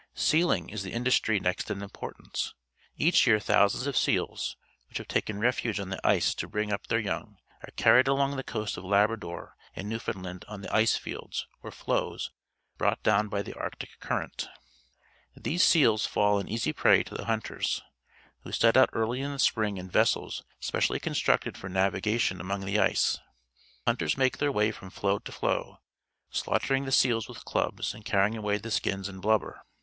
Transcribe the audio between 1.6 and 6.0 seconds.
in importance. Each year thousands of seals, which have taken refuge on the